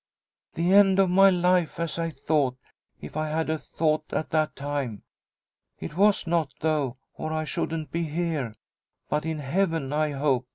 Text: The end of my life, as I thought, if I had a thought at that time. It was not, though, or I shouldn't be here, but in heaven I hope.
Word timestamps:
The 0.55 0.73
end 0.73 0.97
of 0.97 1.11
my 1.11 1.29
life, 1.29 1.79
as 1.79 1.99
I 1.99 2.09
thought, 2.09 2.57
if 3.01 3.15
I 3.15 3.29
had 3.29 3.51
a 3.51 3.59
thought 3.59 4.11
at 4.11 4.31
that 4.31 4.55
time. 4.55 5.03
It 5.79 5.95
was 5.95 6.25
not, 6.25 6.51
though, 6.61 6.97
or 7.13 7.31
I 7.31 7.43
shouldn't 7.45 7.91
be 7.91 8.05
here, 8.05 8.55
but 9.09 9.25
in 9.27 9.37
heaven 9.37 9.93
I 9.93 10.13
hope. 10.13 10.47